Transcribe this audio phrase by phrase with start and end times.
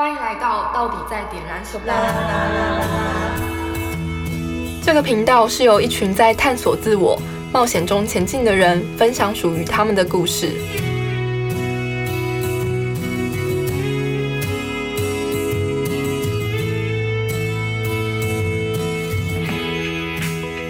[0.00, 1.92] 欢迎来到到底在点燃什么？
[4.80, 7.20] 这个频道是由一群在探索自我、
[7.52, 10.52] 冒险中前进的人分享属于他们的故事。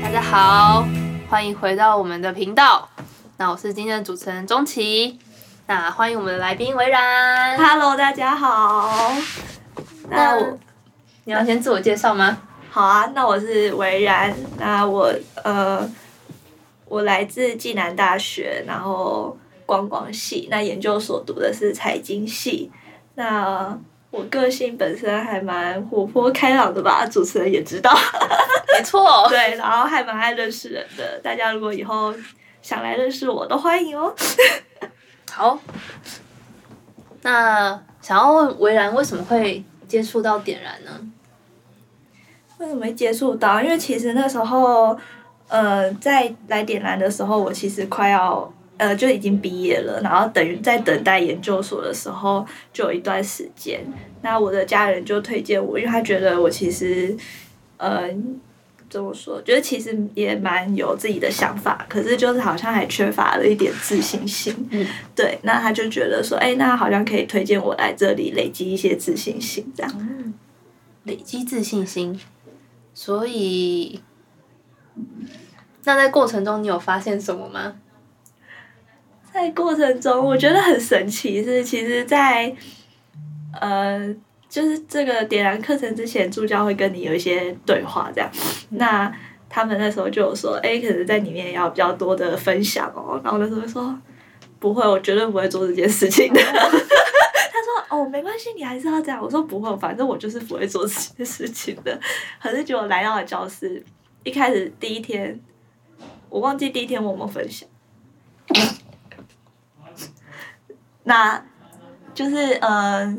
[0.03, 0.89] 大家好，
[1.29, 2.89] 欢迎回到我们的频道。
[3.37, 5.19] 那我是今天的主持人钟琪。
[5.69, 7.55] 那欢迎我们的来宾维然。
[7.59, 9.13] Hello，大家好。
[10.09, 10.59] 那我，
[11.25, 12.39] 你要先自我介绍吗？
[12.71, 14.35] 好啊，那我是维然。
[14.57, 15.13] 那我
[15.45, 15.87] 呃，
[16.87, 19.37] 我来自暨南大学，然后
[19.67, 20.49] 观光系。
[20.51, 22.73] 那研究所读的是财经系。
[23.17, 23.79] 那
[24.11, 27.95] 我个性本身还蛮活泼开朗的吧，主持人也知道。
[28.73, 29.05] 没错。
[29.29, 31.21] 对，然后还蛮爱认识人的。
[31.23, 32.15] 大家如果以后
[32.63, 34.15] 想来认识我，都欢迎哦。
[35.39, 35.57] 好。
[37.23, 40.91] 那想要问维然为什么会接触到点燃呢？
[42.59, 43.63] 为什么会接触到？
[43.63, 44.99] 因为其实那时候，
[45.47, 53.81] 呃，在来点燃的时候，我其实快要呃就已经毕业了，然后等于在等待研究所的时候，就有一段时间。
[54.23, 57.17] 那我的家人就推荐我，因为他觉得我其实，
[57.77, 58.09] 呃，
[58.89, 59.41] 怎么说？
[59.43, 64.55] 觉得其实也蛮有自己的想法，可是就是好像还缺乏了一点自信心。
[64.71, 70.35] 嗯，对，那他就觉得说，哎，那好像可以推荐我来这里累积一些自信心，这样。
[71.05, 72.19] 累积自信心。
[72.95, 74.01] 所以，
[75.85, 77.77] 那在过程中你有发现什么吗？
[79.33, 82.53] 在过程中，我觉得很神奇，是其实在，
[83.53, 84.15] 呃，
[84.49, 88.31] 就是这个点燃课程之前，助教会跟你有一些对话，这样。
[88.71, 89.13] 那
[89.49, 93.21] 他们那时候就有说，哎、可能在里面要比较多的分享哦。
[93.23, 93.99] 然后那时候就说，
[94.59, 96.41] 不会，我绝对不会做这件事情的。
[96.51, 96.59] 他
[97.91, 99.23] 说，哦，没关系，你还是要这样。
[99.23, 101.99] 我说不会，反正我就是不会做这件事情的。
[102.43, 103.85] 可是结果来到了教室，
[104.25, 105.39] 一开始第一天，
[106.29, 107.69] 我忘记第一天我们分享。
[111.05, 111.43] 那
[112.15, 113.17] 就是嗯、呃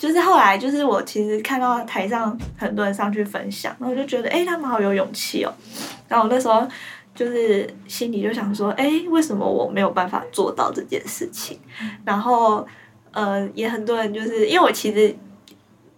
[0.00, 5.52] 就是后来就是我其实看到台上很多人上去分享，然后我就觉得哎、诶他们好有勇气哦。
[6.08, 6.66] 然后我那时候
[7.14, 11.60] 就是心里就想说，哎、为什么我没有办法做到这件事情？
[12.02, 12.66] 然后
[13.12, 15.14] 呃，也很多人就是因为我其实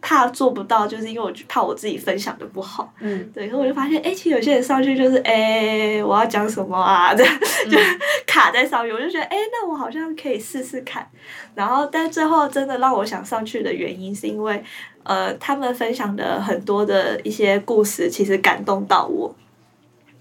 [0.03, 2.93] 怕做不到，就是因为我怕我自己分享的不好。
[3.01, 7.15] 嗯，对，可我就发现，哎、其实有些人上去就是，哎、我要讲什么啊？
[7.15, 7.39] 这 样
[7.71, 7.79] 就
[8.27, 11.09] 卡在上面，我就觉得，哎、那我好像可以试试看。
[11.55, 14.63] 然后，但最后真的让我想上去的原因，是因为，
[15.05, 19.33] 呃，他们分享的很多的一些故事，其实感动到我。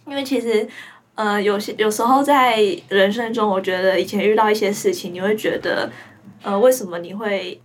[0.05, 0.67] 因为其实，
[1.15, 2.59] 呃，有些有时候在
[2.89, 5.89] 人生中，我觉得以前遇到一些事情，你会觉得，
[6.43, 7.59] 呃，为什么你会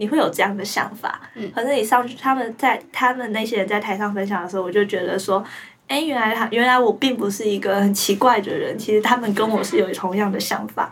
[0.00, 1.20] 你会有这样的想法？
[1.34, 5.44] 嗯可是你上去，他们在他们那些人在台上分享的时候，我就觉得说，
[5.88, 10.90] 哎，原来他原来我并不是一个很奇怪的人，其实他们跟我是有同样的想法，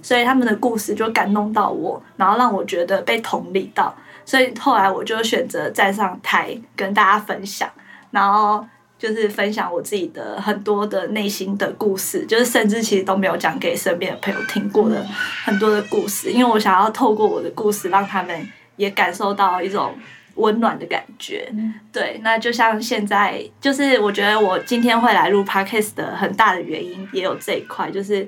[0.00, 3.94] 所以他们的故事就感动到我，然后让我觉得被同理到，
[4.24, 7.70] 所以后来我就选择站上台跟大家分享，
[8.10, 8.66] 然后。
[8.98, 15.04] 就是分享我自己的很多的内心的故事，就是甚至其实都没有讲给身边的朋友听过的
[15.44, 19.94] 很多的故事，因为我想要透过我的故事让他们也感受到一种
[20.36, 21.52] 温暖的感觉。
[21.92, 28.26] 对，那就像现在，就是我觉得我今天会来录 podcast 的很大的原因也有这一块，就是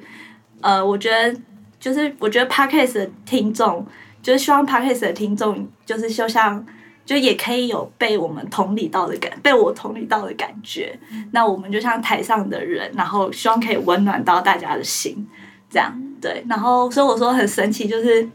[0.60, 1.34] 呃，我觉得
[1.80, 3.86] 就是我觉得 podcast 的听众，
[4.22, 6.66] 就是希望 podcast 的听众，就是就像。
[7.08, 10.94] 就也可以有被我们同理到的感，被我同理到的感觉。
[11.32, 15.26] 那我们就像台上的人，然后希望可以温暖到大家的心，
[15.70, 16.44] 这样对。
[16.50, 18.28] 然后所以我说很神奇，就是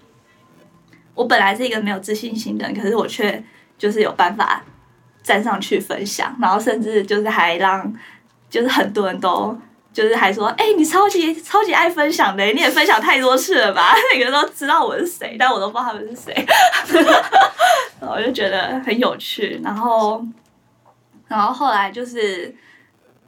[1.13, 3.44] 我本来是一个没有自信心的人，可是我却
[3.78, 4.63] 就是有办法
[5.22, 7.94] 站上去分享，然后甚至就是还让
[8.50, 9.55] 就是很多人都。
[9.94, 13.94] 就是还说，哎、你超级超级爱分享的，你也分享太多次了吧？
[14.11, 16.34] 每个人都知道我是谁，但我都不知道他们是谁。
[18.09, 20.26] 我就觉得很有趣，然后，
[21.28, 22.53] 然后后来就是，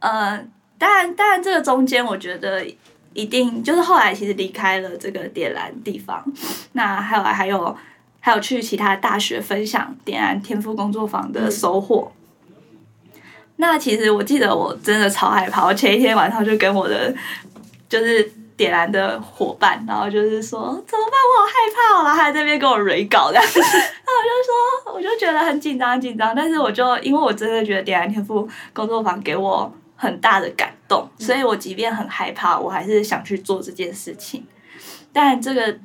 [0.00, 0.38] 呃，
[0.78, 2.64] 当然，当然，这个中间我觉得
[3.12, 6.24] 一定就是后来其实离开了这个点燃地方，
[6.72, 7.76] 那后来还有
[8.20, 12.12] 还有去其他大学分享点燃天赋工作坊的收获。
[13.56, 17.14] 那其实我记得我真的超害怕，我前一天晚上就跟我的
[17.88, 34.46] 就是点燃的伙伴，然后就是说怎么办，我好害怕哦，然后还在那边跟我蕊稿这样， 然后我就说我就觉得很紧张紧张，但是我就因为我真的觉得点燃天赋工作坊给我很大的感动，所以我即便很害怕，我还是想去做这件事情。
[35.12, 35.78] 但这个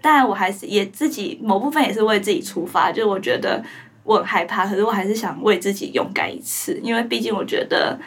[0.00, 3.62] 当然我还是也自己某部分也是为自己出发，就是我觉得
[4.02, 7.98] 我很害怕，可是我还是想为自己勇敢一次，因为毕竟我觉得，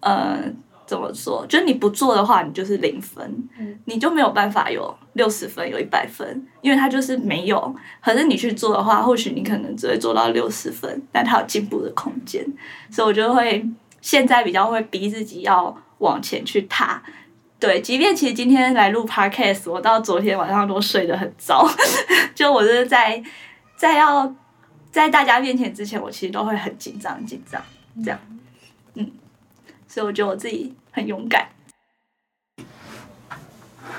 [0.00, 0.38] 呃，
[0.86, 3.48] 怎么说，就是你不做的话，你就是零分，
[3.86, 7.74] 你就没有办法有六十分，有一百分，因为它就是没有。
[8.02, 12.44] 可是你去做的话，或许你可能只会做到六十分，但它有进步的空间，
[12.90, 13.66] 所以我就会
[14.00, 17.02] 现在比较会逼自己要往前去踏。
[17.58, 21.66] 对，即便其实今天来录 podcast，我到昨天晚上都睡得很早，
[22.34, 23.22] 就我是在
[23.74, 24.34] 在要
[24.90, 27.62] 在大家面前之前，我其实都会很紧张紧张
[28.04, 28.20] 这样，
[28.96, 29.10] 嗯，
[29.94, 31.46] 所以我觉得我自己很勇敢。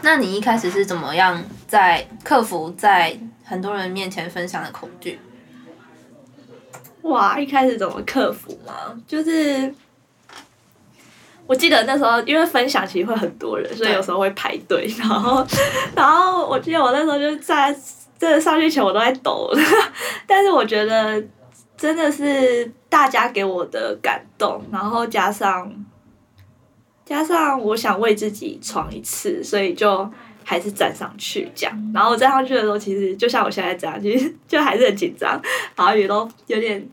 [0.01, 5.17] 那你一开始是怎么样在克服在很多人面前分享的恐惧？
[7.03, 8.73] 哇，一开始怎么克服嘛？
[9.07, 9.73] 就是
[11.47, 15.47] 我记得那时候，因为分享其实会很多人，所以有时候会排队，然后，
[15.95, 17.73] 然后我记得我那时候就在
[18.19, 19.49] 这上去前我都在抖，
[20.27, 21.23] 但是我觉得
[21.77, 25.71] 真的是大家给我的感动，然后加上
[27.05, 30.09] 加上我想为自己闯一次，所以就
[30.43, 31.71] 还是站上去讲。
[31.93, 35.41] 然后我站上去的时候，其实就像我现在这样，其实就还是很紧张，
[35.75, 36.87] 然后也都有点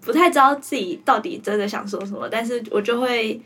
[0.00, 3.40] 不太知道自己到底真的想说什么，但是我就会。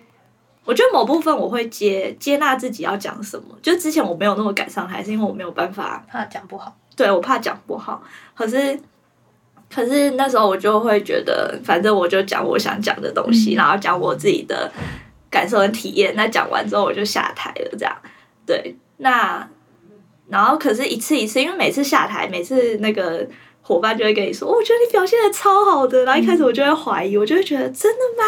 [0.66, 6.74] 我觉得某部分我会接接纳自己要讲什么，就之前我没有那么敢上台，是因为我没有办法怕讲不好。
[6.96, 8.02] 对我怕讲不好，
[8.34, 8.80] 可是
[9.72, 14.70] 可是那时候我就会觉得，反正我就讲我想讲的东西，然后讲我自己的
[15.30, 16.14] 感受和体验。
[16.16, 17.96] 那讲完之后我就下台了，这样
[18.46, 18.76] 对。
[18.98, 19.48] 那
[20.28, 23.26] 然后可是一次一次，因为每次下台，每次那个。
[23.66, 28.22] 伙伴就会跟你说：“我觉得你表现的超好的。”然后一开始我就会怀疑，我就会觉得真的吗？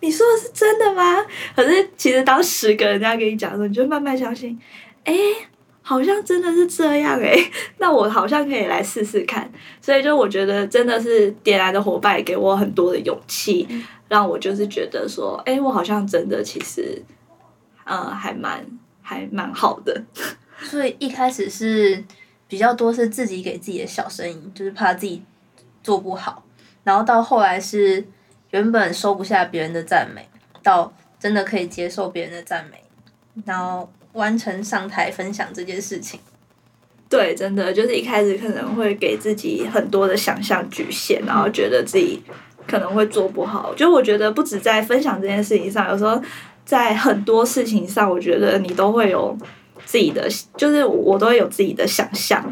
[0.00, 1.22] 你说的是真的吗？
[1.54, 4.58] 可是其实当十个人这样跟你讲的时候，你就慢慢相信，
[5.04, 5.14] 哎，
[5.82, 7.36] 好像真的是这样哎。
[7.78, 9.50] 那我好像可以来试试看。
[9.80, 13.68] 所以就我觉得真的是点燃的伙伴给我很多的勇气，
[14.08, 17.02] 让我就是觉得说，哎，我好像真的其实，
[17.84, 18.66] 呃，还蛮
[19.02, 20.02] 还蛮好的。
[20.62, 22.04] 所以一开始是。
[22.48, 25.22] 比较多是自己给自己的小声音，就是怕自己
[25.82, 26.44] 做不好，
[26.84, 28.06] 然后到后来是
[28.50, 30.28] 原本收不下别人的赞美，
[30.62, 32.84] 到真的可以接受别人的赞美，
[33.46, 36.18] 然后完成上台分享这件事情。
[37.08, 42.22] 对，真的就是一开始可能会给自己很多的想象局限，然后觉得自己
[42.66, 43.74] 可能会做不好。
[43.74, 46.20] 就我觉得不止在分享这件事情上，有时候
[46.64, 49.36] 在很多事情上，我觉得你都会有。
[49.84, 50.26] 自己的
[50.56, 52.42] 就是我都会有自己的想象，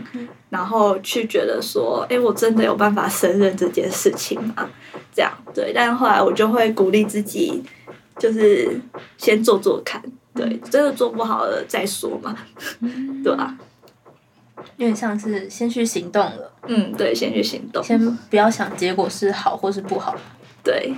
[0.50, 4.68] 然后去觉得说，哎，我真的有办法胜任这件事情吗？
[5.14, 7.62] 这样对，但是后来我就会鼓励自己，
[8.18, 8.78] 就是
[9.16, 10.02] 先做做看，
[10.40, 12.36] 对，真的做不好了再说嘛，
[13.22, 13.56] 对吧？
[14.76, 17.98] 有点像是先去行动了，嗯，对，先去行动，先
[18.28, 20.14] 不要想结果是好或是不好，
[20.62, 20.92] 对，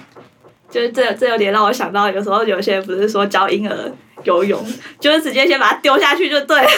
[0.71, 3.93] 就是这这有点让我想到，有时候有些人不是说教婴儿。
[4.25, 4.65] 游泳
[5.01, 6.69] 就是直接先把它丢下去就对了，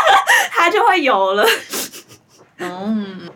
[0.50, 1.44] 它就会游了。
[2.56, 3.28] 嗯，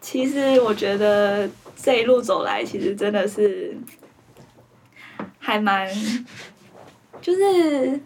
[0.00, 1.48] 其实我觉得
[1.80, 3.78] 这一路走来，其实真的是
[5.38, 5.88] 还蛮，
[7.20, 8.00] 就是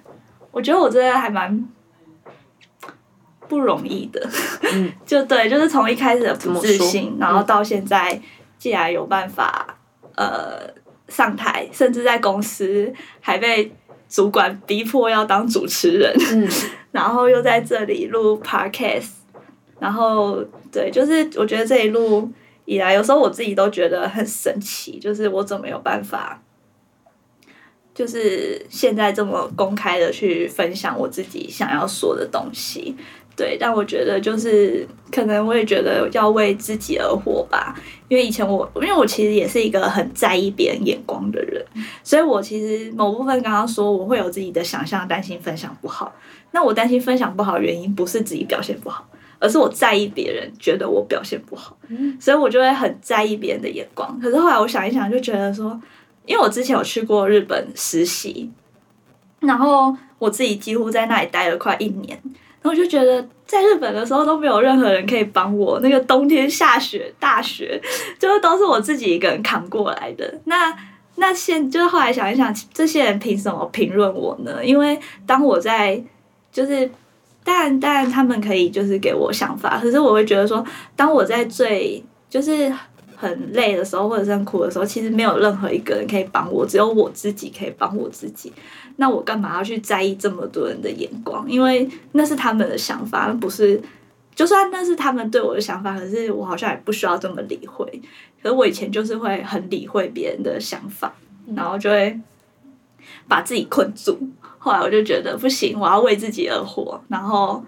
[0.56, 1.69] 我觉得我真的还蛮
[3.47, 4.26] 不容易的。
[4.73, 8.19] 嗯， 就对，就是从一开始的不自信，然后到现在，
[8.56, 9.76] 既然有办法
[10.14, 10.62] 呃
[11.09, 12.90] 上台，甚至在公司
[13.21, 13.71] 还被。
[14.09, 16.16] 主管逼迫要当主持人，
[16.92, 19.09] 然后又在这里录 podcast，
[19.80, 20.38] 然后
[20.71, 22.30] 对，就是我觉得这一路
[22.66, 26.40] 以来，有时候我自己都觉得很神奇，就是我怎么有办法，
[27.97, 32.95] 就是现在这么公开的去分享我自己想要说的东西。
[33.35, 37.75] 对，但我觉得就是可能我也觉得要为自己而活吧，
[38.09, 41.62] 因为以前我，因为我其实也是一个很在意别人眼光的人，
[42.03, 46.15] 所以我其实某部分刚刚说我会有自己的想象，担心分享不好。
[46.53, 49.07] 那我担心分享不好的原因不是自己表现不好，
[49.38, 51.76] 而是我在意别人觉得我表现不好，
[52.19, 54.19] 所以我就会很在意别人的眼光。
[54.19, 55.79] 可是后来我想一想，就觉得说，
[56.26, 58.50] 因为我之前有去过日本实习，
[59.40, 62.21] 然后我自己几乎在那里待了快一年。
[62.62, 67.80] 然后我就觉得在日本的时候都没有任何人可以帮我，那个冬天下雪大雪，
[68.18, 70.40] 就是都是我自己一个人扛过来的。
[70.47, 70.76] 那
[71.14, 74.64] 那现就是后来想一想，这些人凭什么评论我呢？
[74.64, 76.02] 因为当我在
[76.50, 76.90] 就是，
[77.45, 80.64] 但但他们可以就是给我想法，可是我会觉得说，
[80.97, 82.73] 当我在最就是
[83.16, 88.52] 很累的时候或者是很苦的时候，其实没有任何一个人可以帮我，只有我自己可以帮我自己。
[88.96, 91.50] 那我干嘛要去在意这么多人的眼光？
[91.50, 93.80] 因为那是他们的想法，不是
[94.35, 97.85] 就算那是他们对我的想法，可是我好像也不需要这么理会。
[98.42, 101.14] 可是我以前就是会很理会别人的想法，
[101.54, 102.18] 然后就会
[103.26, 104.18] 把自己困住。
[104.58, 107.64] 后来我就觉得不行，我要为自己而活，然后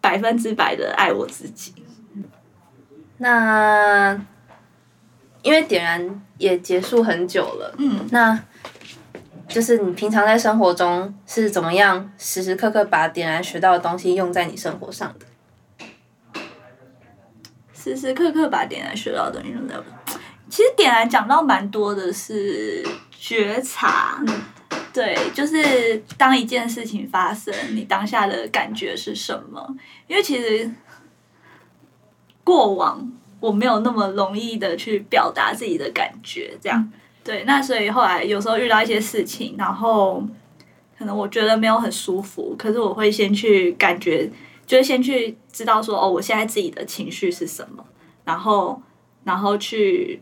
[0.00, 1.72] 百分之百的爱我自己。
[3.18, 4.20] 那
[5.48, 8.38] 因为点燃也结束很久了，嗯，那
[9.48, 15.24] 就是你平常在生活中是怎么样时时刻刻把点燃学到的东西用在你生活上的？
[17.72, 19.74] 时时刻刻把点燃学到的东西用在。
[20.50, 24.22] 其实点燃讲到蛮多的是觉察，
[24.92, 29.74] 对，就是当一件事情发生，你当下的感觉是什么？
[30.08, 30.70] 因为其实
[32.44, 36.92] 过往我没有那么容易的去表达自己的感觉，这样
[37.22, 37.44] 对。
[37.44, 40.22] 那所以后来有时候遇到一些事情，然后
[40.98, 44.30] 可能我觉得没有很舒服，可是我会先去感觉，
[44.66, 47.84] 就是先去知道说哦，我现在自己的情绪是什么，
[48.24, 48.82] 然后
[49.24, 50.20] 然后去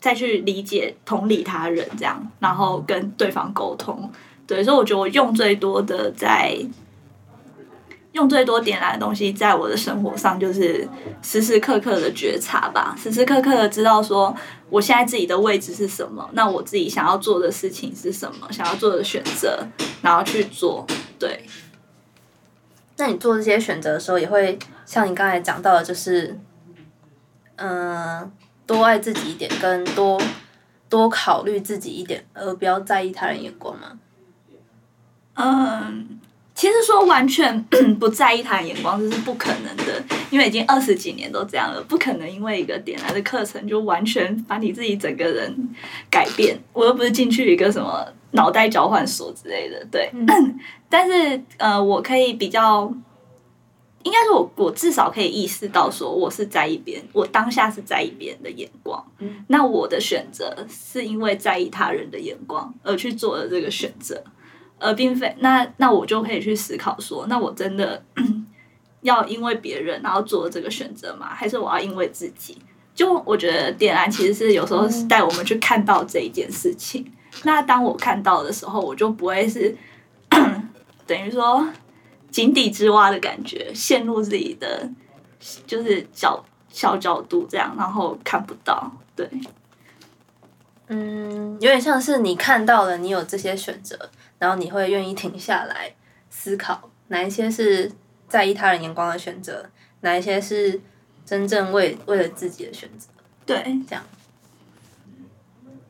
[0.00, 4.10] 再去理解、同理他人，这样，然后跟对方沟通。
[4.46, 6.56] 对，所以我觉得我用最多的在。
[8.16, 10.88] 用最多点燃的东西，在我的生活上就是
[11.22, 14.34] 时时刻刻的觉察吧，时时刻刻的知道说
[14.70, 19.62] 我现在自己的位置是什么，那我自己想要做的事情是什么，想要做的选择，
[20.00, 20.86] 然后去做。
[21.18, 21.44] 对，
[22.96, 26.38] 那你做这些选择的时候，也会像你刚才讲到的，就是
[27.56, 28.32] 嗯，
[28.66, 30.18] 多爱自己一点，跟多
[30.88, 33.98] 多考虑自己一点，而不要在意他人眼光吗？
[35.34, 36.18] 嗯。
[36.56, 37.62] 其实说完全
[38.00, 45.54] 不在意他的眼光，这是不可能的，因为已经二十几年都这样了，不可能因为一个点来的课程就完全把你自己整个人
[46.10, 46.58] 改变。
[46.72, 50.10] 我又不是进去一个什么脑袋交换所之类的，对。
[50.88, 52.90] 但是呃，我可以比较，
[54.04, 59.04] 应该说我我至少可以意识到说，我是在意别人，我当下是在意别人的眼光。
[59.48, 64.24] 那我的选择是因为在意他人的眼光而去做的这个选择。
[64.78, 68.02] 而并非那那我就可以去思考说，那我真的
[69.02, 71.28] 要因为别人然后做这个选择吗？
[71.34, 72.58] 还是我要因为自己？
[72.94, 77.06] 就我觉得点燃其实是有时候是带我们去看到这一件事情。
[77.44, 79.76] 那当我看到的时候，我就不会是
[81.06, 81.68] 等于说
[82.30, 84.88] 井底之蛙的感觉，陷入自己的
[85.66, 88.90] 就是角小角度这样，然后看不到。
[89.14, 89.28] 对，
[90.88, 94.10] 嗯，有点像是你看到了，你有这些选择。
[94.38, 95.92] 然后你会愿意停下来
[96.30, 97.90] 思考，哪一些是
[98.28, 99.68] 在意他人眼光的选择，
[100.00, 100.80] 哪一些是
[101.24, 103.08] 真正为为了自己的选择？
[103.44, 103.56] 对，
[103.88, 104.04] 这样。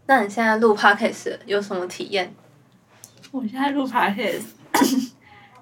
[0.07, 2.33] 那你现在录 podcast 有什么体验？
[3.33, 4.45] 我现在录 podcast，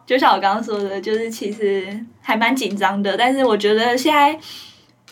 [0.04, 4.38] 就像我刚刚说的，就是其实还蛮紧张的，但是我觉得现在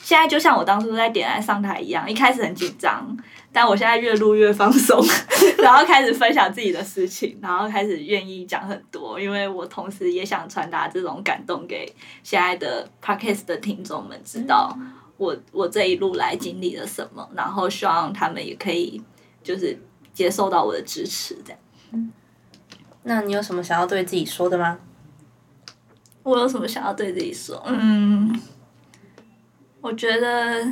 [0.03, 3.17] 现在就像我当初在点燃上台一样，一开始很紧张。
[3.53, 4.99] 但我现在越录越放松，
[5.63, 11.85] 然后开始分享自己的事情，然后开始愿意讲很多，因为我同时也想传达这种感动给
[12.23, 14.75] 现在的 podcast 的听众们，知道
[15.19, 19.03] 我我这一路来经历了什么，然后希望他们也可以
[19.43, 19.79] 就是
[20.15, 22.11] 接受到我的支持，这样。
[23.03, 24.79] 那你有什么想要对自己说的吗？
[26.23, 27.63] 我有什么想要对自己说？
[27.67, 28.41] 嗯，
[29.83, 30.65] 我觉得。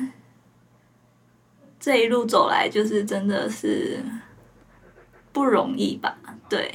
[1.81, 3.99] 这一路走来，就是真的是
[5.33, 6.15] 不容易吧？
[6.47, 6.71] 对，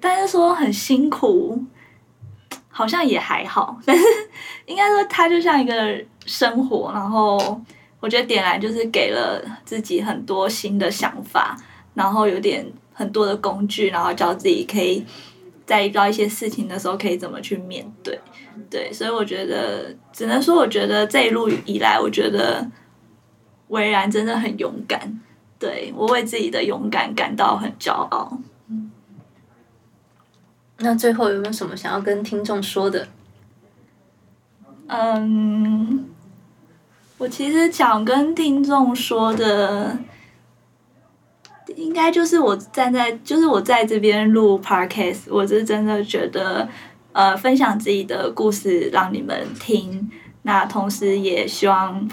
[0.00, 1.62] 但是说很辛苦，
[2.70, 3.78] 好像也还好。
[3.84, 4.02] 但是
[4.64, 6.90] 应该说，它就像一个生活。
[6.94, 7.60] 然后
[8.00, 11.54] 我觉得点燃就是给了自己很多新的想法，
[11.92, 15.04] 然后有点很多的工具，然后教自己可以
[15.66, 18.18] 在遇到一些事情的时候可以怎么去面对。
[18.70, 22.66] 对，所以我觉得只能说，我觉得这一路以来，我觉得。
[23.68, 25.20] 维然真的很勇敢，
[25.58, 28.38] 对我为自己的勇敢感到很骄傲。
[30.78, 33.08] 那最后有没有什么想要跟听众说的？
[34.86, 36.08] 嗯，
[37.18, 39.98] 我其实想跟听众说的，
[41.74, 46.68] 应该就是我站在，就是我在这边录 podcast，我是真的觉得，
[47.12, 50.10] 呃，分享自己的故事让你们听，
[50.42, 52.08] 那同时也希望。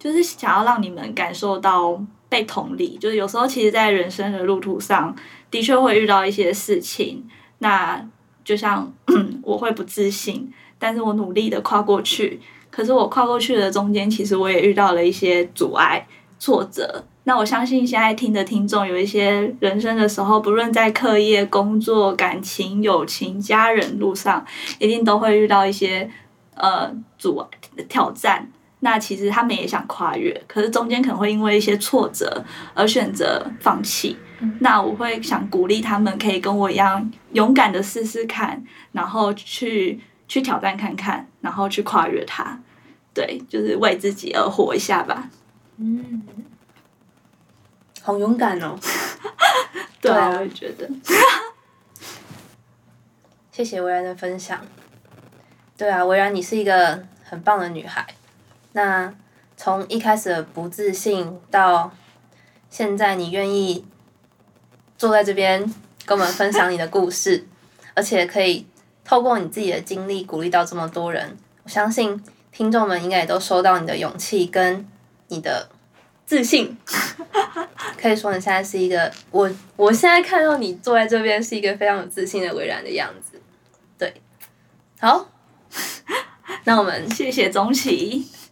[0.00, 5.14] 就是想要让你们感受到被同理，就是有时候其实，在人生的路途上
[5.50, 7.22] 的确会遇到一些事情，
[7.58, 8.02] 那
[8.42, 8.90] 就像
[9.44, 12.40] 我会不自信，但是我努力的跨过去，
[12.70, 16.06] 可是我跨过去的中间，其实我也遇到了一些阻碍、
[16.38, 17.04] 挫折。
[17.24, 24.44] 那我相信现在听的听众，有一些人生的时候，不论在课业、工作、感情、友情、家人路上，
[24.78, 26.10] 一定都会遇到一些。
[26.56, 27.42] 呃阻
[27.88, 28.46] 挑战，
[28.80, 32.44] 那其实他们也想跨越，可是中间可能会因为一些挫折
[32.74, 34.16] 而选择放弃。
[34.60, 42.58] 那我会想鼓励他们，可以跟我一样勇敢的试试看，然后去去挑战看看，然后去跨越它。
[43.12, 45.28] 对，就是为自己而活一下吧。
[45.76, 46.22] 嗯，
[48.00, 48.78] 好勇敢哦。
[50.00, 50.88] 对我也觉得。
[53.52, 54.58] 谢谢维然的分享。
[55.76, 58.06] 对啊，维然，你是一个很棒的女孩。
[58.72, 59.12] 那
[59.56, 61.92] 从一开始的不自信，到
[62.68, 63.84] 现在你愿意
[64.96, 65.62] 坐在这边
[66.04, 67.46] 跟我们分享你的故事，
[67.94, 68.66] 而且可以
[69.04, 72.22] 透过你自己的经历鼓励到这么多人，我相信
[72.52, 74.86] 听众们应该也都收到你的勇气跟
[75.28, 75.68] 你的
[76.24, 76.76] 自信。
[78.00, 83.38] 可以说你现在是一个我，我现在看到你坐在这边是一个非常有自信的伟然的样子。
[83.98, 84.14] 对，
[84.98, 85.28] 好，
[86.64, 88.26] 那我们谢谢钟琪，